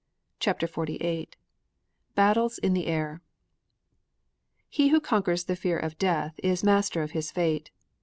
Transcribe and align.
CHAPTER 0.39 0.65
XLVIII 0.65 1.29
BATTLES 2.15 2.57
IN 2.57 2.73
THE 2.73 2.87
AIR 2.87 3.21
He 4.67 4.87
who 4.87 4.99
conquers 4.99 5.43
the 5.43 5.55
fear 5.55 5.77
of 5.77 5.99
death 5.99 6.33
is 6.41 6.63
master 6.63 7.03
of 7.03 7.11
his 7.11 7.29
fate. 7.29 7.69